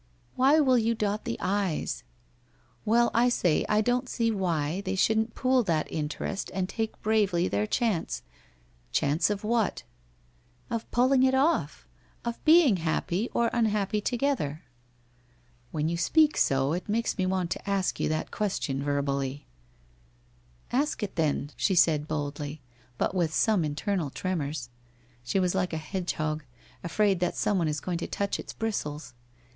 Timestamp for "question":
18.31-18.81